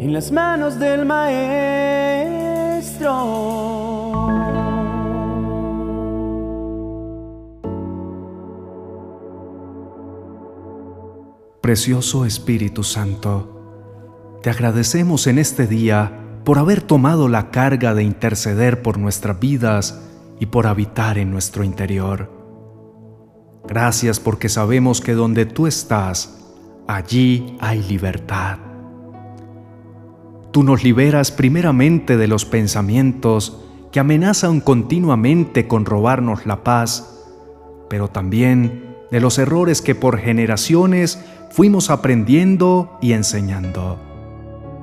[0.00, 1.50] en las manos del Maestro.
[11.60, 18.80] Precioso Espíritu Santo, te agradecemos en este día por haber tomado la carga de interceder
[18.80, 20.00] por nuestras vidas
[20.40, 22.30] y por habitar en nuestro interior.
[23.68, 26.38] Gracias porque sabemos que donde tú estás,
[26.88, 28.69] allí hay libertad.
[30.50, 33.60] Tú nos liberas primeramente de los pensamientos
[33.92, 37.24] que amenazan continuamente con robarnos la paz,
[37.88, 43.98] pero también de los errores que por generaciones fuimos aprendiendo y enseñando.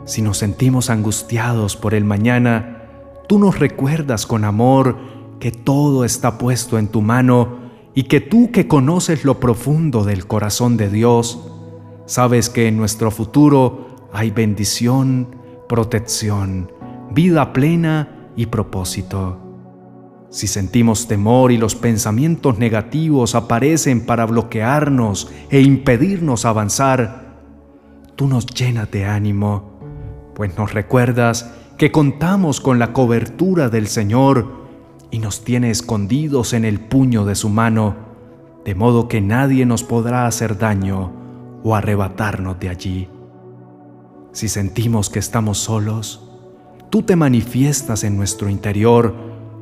[0.06, 2.84] Si nos sentimos angustiados por el mañana,
[3.28, 4.98] tú nos recuerdas con amor
[5.40, 7.60] que todo está puesto en tu mano
[7.94, 11.40] y que tú que conoces lo profundo del corazón de Dios,
[12.06, 15.37] sabes que en nuestro futuro hay bendición,
[15.68, 16.72] protección,
[17.12, 19.40] vida plena y propósito.
[20.30, 27.38] Si sentimos temor y los pensamientos negativos aparecen para bloquearnos e impedirnos avanzar,
[28.16, 29.80] tú nos llenas de ánimo,
[30.36, 34.68] pues nos recuerdas que contamos con la cobertura del Señor
[35.12, 37.96] y nos tiene escondidos en el puño de su mano,
[38.66, 41.14] de modo que nadie nos podrá hacer daño
[41.64, 43.10] o arrebatarnos de allí.
[44.38, 46.22] Si sentimos que estamos solos,
[46.92, 49.16] tú te manifiestas en nuestro interior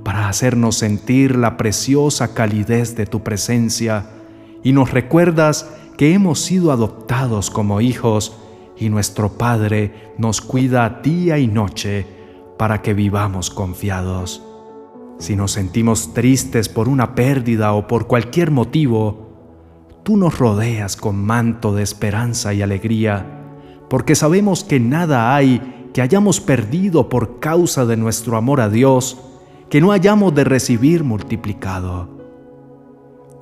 [0.03, 4.09] para hacernos sentir la preciosa calidez de tu presencia
[4.65, 8.35] y nos recuerdas que hemos sido adoptados como hijos
[8.77, 12.05] y nuestro Padre nos cuida día y noche
[12.57, 14.43] para que vivamos confiados.
[15.19, 21.15] Si nos sentimos tristes por una pérdida o por cualquier motivo, tú nos rodeas con
[21.15, 23.34] manto de esperanza y alegría,
[23.95, 29.17] porque sabemos que nada hay que hayamos perdido por causa de nuestro amor a Dios,
[29.69, 32.09] que no hayamos de recibir multiplicado.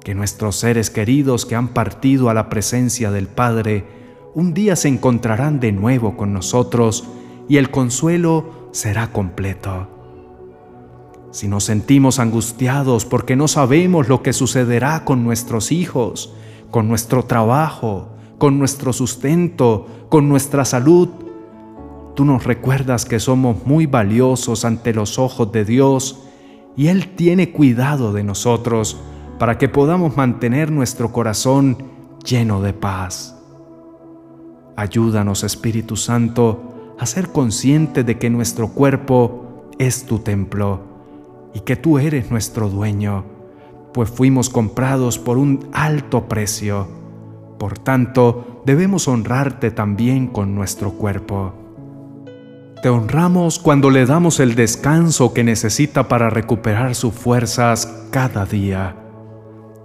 [0.03, 3.87] Que nuestros seres queridos que han partido a la presencia del Padre
[4.35, 7.03] un día se encontrarán de nuevo con nosotros
[7.49, 9.87] y el consuelo será completo
[11.31, 16.31] si nos sentimos angustiados porque no sabemos lo que sucederá con nuestros hijos,
[16.69, 18.12] con nuestro trabajo,
[18.43, 21.07] con nuestro sustento, con nuestra salud,
[22.13, 26.25] tú nos recuerdas que somos muy valiosos ante los ojos de Dios
[26.75, 28.99] y Él tiene cuidado de nosotros
[29.39, 31.77] para que podamos mantener nuestro corazón
[32.25, 33.39] lleno de paz.
[34.75, 40.81] Ayúdanos, Espíritu Santo, a ser consciente de que nuestro cuerpo es tu templo
[41.53, 43.23] y que tú eres nuestro dueño,
[43.93, 47.02] pues fuimos comprados por un alto precio.
[47.57, 51.53] Por tanto, debemos honrarte también con nuestro cuerpo.
[52.81, 58.97] Te honramos cuando le damos el descanso que necesita para recuperar sus fuerzas cada día.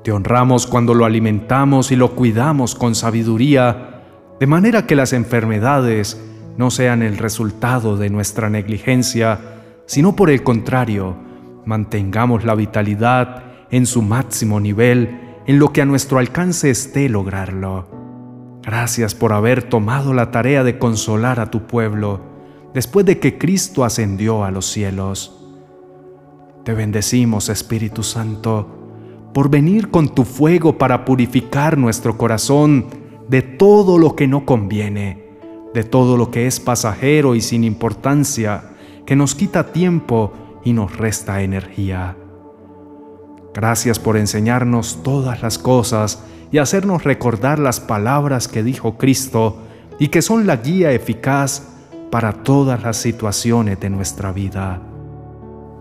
[0.03, 4.03] Te honramos cuando lo alimentamos y lo cuidamos con sabiduría,
[4.41, 6.21] de manera que las enfermedades
[6.57, 9.39] no sean el resultado de nuestra negligencia,
[9.87, 11.17] sino por el contrario,
[11.67, 17.89] mantengamos la vitalidad en su máximo nivel, en lo que a nuestro alcance esté lograrlo.
[18.63, 22.21] Gracias por haber tomado la tarea de consolar a tu pueblo
[22.75, 25.43] después de que Cristo ascendió a los cielos.
[26.65, 32.85] Te bendecimos, Espíritu Santo, por venir con tu fuego para purificar nuestro corazón
[33.27, 35.31] de todo lo que no conviene,
[35.73, 38.73] de todo lo que es pasajero y sin importancia,
[39.07, 42.19] que nos quita tiempo y nos resta energía.
[43.59, 49.59] Gracias por enseñarnos todas las cosas y hacernos recordar las palabras que dijo Cristo
[49.99, 51.67] y que son la guía eficaz
[52.13, 54.81] para todas las situaciones de nuestra vida.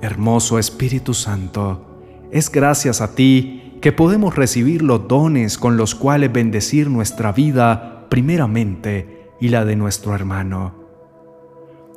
[0.02, 2.02] Hermoso Espíritu Santo,
[2.32, 8.08] es gracias a ti que podemos recibir los dones con los cuales bendecir nuestra vida
[8.10, 10.74] primeramente y la de nuestro hermano.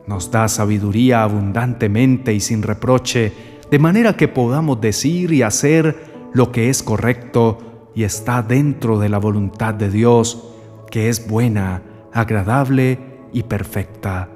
[0.07, 3.33] Nos da sabiduría abundantemente y sin reproche,
[3.71, 9.09] de manera que podamos decir y hacer lo que es correcto y está dentro de
[9.09, 10.49] la voluntad de Dios,
[10.91, 11.83] que es buena,
[12.13, 12.99] agradable
[13.33, 14.29] y perfecta.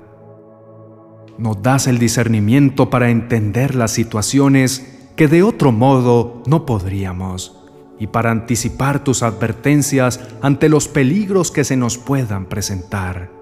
[1.38, 7.60] Nos das el discernimiento para entender las situaciones que de otro modo no podríamos
[7.98, 13.34] y para anticipar tus advertencias ante los peligros que se nos puedan presentar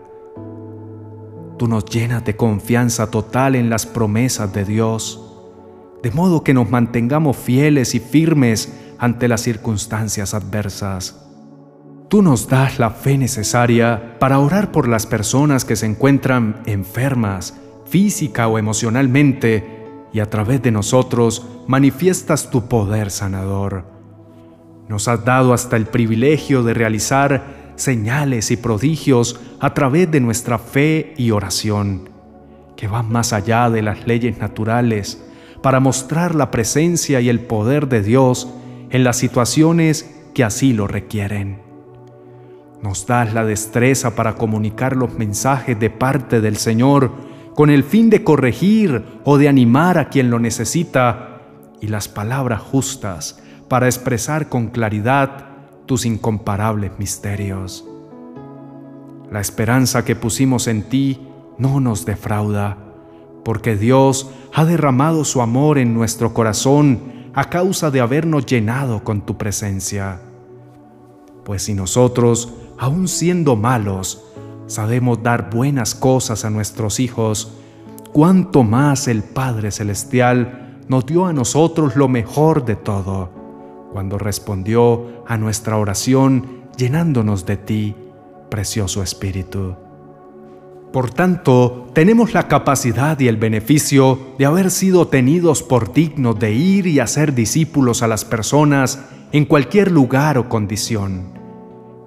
[1.62, 5.31] tú nos llenas de confianza total en las promesas de Dios,
[6.02, 11.18] de modo que nos mantengamos fieles y firmes ante las circunstancias adversas.
[12.08, 17.54] tú nos das la fe necesaria para orar por las personas que se encuentran enfermas,
[17.86, 19.82] física o emocionalmente,
[20.12, 23.86] y a través de nosotros manifiestas tu poder sanador.
[24.88, 30.58] Nos has dado hasta el privilegio de realizar señales y prodigios a través de nuestra
[30.58, 32.10] fe y oración,
[32.76, 35.24] que van más allá de las leyes naturales,
[35.62, 38.48] para mostrar la presencia y el poder de Dios
[38.90, 41.60] en las situaciones que así lo requieren.
[42.82, 47.12] Nos das la destreza para comunicar los mensajes de parte del Señor
[47.54, 51.40] con el fin de corregir o de animar a quien lo necesita
[51.80, 55.46] y las palabras justas para expresar con claridad
[55.86, 57.86] tus incomparables misterios.
[59.30, 61.20] La esperanza que pusimos en ti
[61.58, 62.78] no nos defrauda,
[63.44, 69.22] porque Dios ha derramado su amor en nuestro corazón a causa de habernos llenado con
[69.22, 70.20] tu presencia.
[71.44, 74.22] Pues si nosotros, aun siendo malos,
[74.66, 77.52] sabemos dar buenas cosas a nuestros hijos,
[78.12, 83.30] cuánto más el Padre Celestial nos dio a nosotros lo mejor de todo,
[83.92, 87.96] cuando respondió a nuestra oración llenándonos de ti,
[88.50, 89.76] precioso Espíritu.
[90.92, 96.52] Por tanto, tenemos la capacidad y el beneficio de haber sido tenidos por dignos de
[96.52, 101.32] ir y hacer discípulos a las personas en cualquier lugar o condición,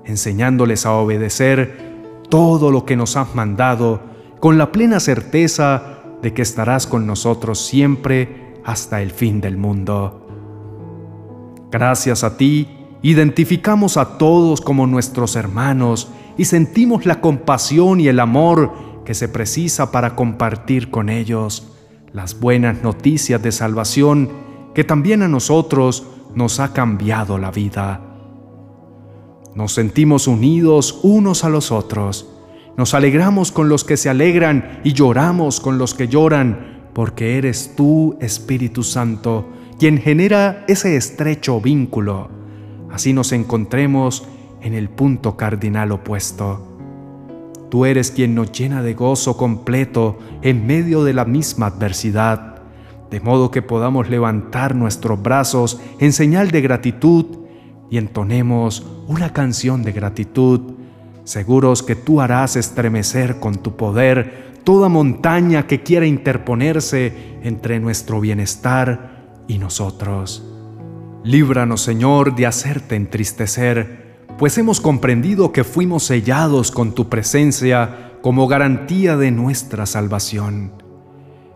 [0.05, 1.95] enseñándoles a obedecer
[2.29, 4.01] todo lo que nos has mandado
[4.39, 10.27] con la plena certeza de que estarás con nosotros siempre hasta el fin del mundo.
[11.71, 12.67] Gracias a ti,
[13.01, 18.73] identificamos a todos como nuestros hermanos y sentimos la compasión y el amor
[19.05, 21.71] que se precisa para compartir con ellos
[22.11, 24.29] las buenas noticias de salvación
[24.73, 28.01] que también a nosotros nos ha cambiado la vida.
[29.53, 32.29] Nos sentimos unidos unos a los otros,
[32.77, 37.73] nos alegramos con los que se alegran y lloramos con los que lloran, porque eres
[37.75, 39.47] tú, Espíritu Santo,
[39.79, 42.29] quien genera ese estrecho vínculo.
[42.91, 44.27] Así nos encontremos
[44.65, 46.67] en el punto cardinal opuesto.
[47.69, 52.63] Tú eres quien nos llena de gozo completo en medio de la misma adversidad,
[53.11, 57.25] de modo que podamos levantar nuestros brazos en señal de gratitud
[57.91, 60.73] y entonemos una canción de gratitud,
[61.25, 68.19] seguros que tú harás estremecer con tu poder toda montaña que quiera interponerse entre nuestro
[68.19, 70.43] bienestar y nosotros.
[71.23, 74.04] Líbranos, Señor, de hacerte entristecer
[74.37, 80.73] pues hemos comprendido que fuimos sellados con tu presencia como garantía de nuestra salvación.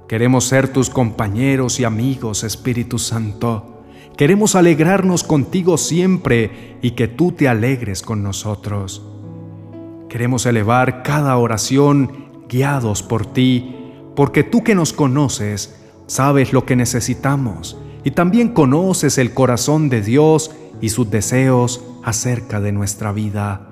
[0.08, 3.84] Queremos ser tus compañeros y amigos, Espíritu Santo.
[4.18, 9.06] Queremos alegrarnos contigo siempre y que tú te alegres con nosotros.
[10.08, 13.76] Queremos elevar cada oración guiados por ti,
[14.16, 15.76] porque tú que nos conoces,
[16.08, 22.60] sabes lo que necesitamos y también conoces el corazón de Dios y sus deseos acerca
[22.60, 23.68] de nuestra vida.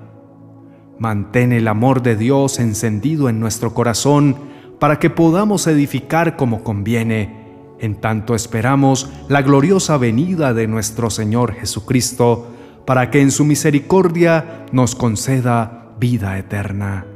[0.98, 4.36] Mantén el amor de Dios encendido en nuestro corazón
[4.78, 7.46] para que podamos edificar como conviene,
[7.80, 12.48] en tanto esperamos la gloriosa venida de nuestro Señor Jesucristo,
[12.84, 17.06] para que en su misericordia nos conceda vida eterna.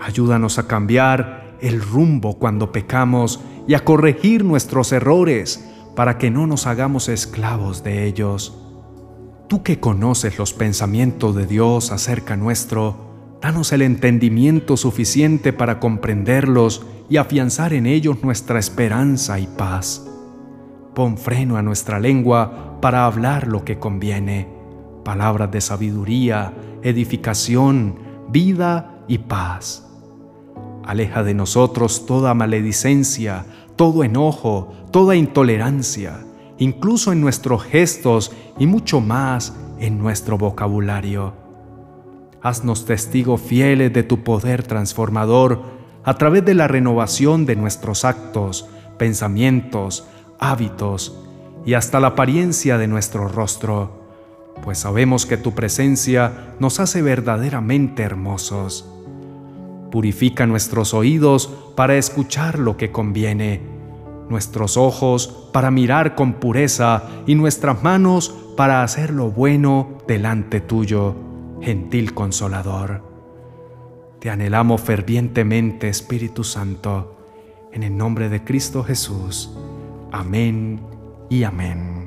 [0.00, 5.64] Ayúdanos a cambiar el rumbo cuando pecamos y a corregir nuestros errores
[5.94, 8.61] para que no nos hagamos esclavos de ellos.
[9.52, 12.96] Tú que conoces los pensamientos de Dios acerca nuestro,
[13.42, 20.06] danos el entendimiento suficiente para comprenderlos y afianzar en ellos nuestra esperanza y paz.
[20.94, 24.48] Pon freno a nuestra lengua para hablar lo que conviene,
[25.04, 27.96] palabras de sabiduría, edificación,
[28.30, 29.86] vida y paz.
[30.82, 33.44] Aleja de nosotros toda maledicencia,
[33.76, 36.20] todo enojo, toda intolerancia,
[36.58, 41.34] incluso en nuestros gestos y mucho más en nuestro vocabulario.
[42.42, 45.62] Haznos testigos fieles de tu poder transformador
[46.04, 48.66] a través de la renovación de nuestros actos,
[48.98, 50.04] pensamientos,
[50.38, 51.18] hábitos
[51.64, 54.02] y hasta la apariencia de nuestro rostro,
[54.62, 58.88] pues sabemos que tu presencia nos hace verdaderamente hermosos.
[59.90, 63.60] Purifica nuestros oídos para escuchar lo que conviene,
[64.32, 71.14] nuestros ojos para mirar con pureza y nuestras manos para hacer lo bueno delante tuyo,
[71.60, 73.04] gentil consolador.
[74.18, 77.16] Te anhelamos fervientemente, Espíritu Santo,
[77.72, 79.50] en el nombre de Cristo Jesús.
[80.10, 80.80] Amén
[81.28, 82.01] y amén.